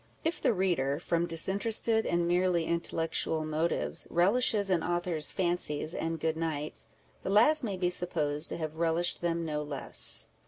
If 0.23 0.41
the 0.41 0.51
reader, 0.51 0.99
from 0.99 1.27
disinterested 1.27 2.07
and 2.07 2.27
merely 2.27 2.65
intellectual 2.65 3.45
motives, 3.45 4.07
relishes 4.09 4.71
an 4.71 4.81
author's" 4.81 5.29
fancies 5.31 5.93
and 5.93 6.19
good 6.19 6.37
nights," 6.37 6.87
the 7.21 7.29
last 7.29 7.63
may 7.63 7.77
be 7.77 7.91
supposed 7.91 8.49
to 8.49 8.57
have 8.57 8.79
relished 8.79 9.21
them 9.21 9.45
no 9.45 9.61
less. 9.61 10.29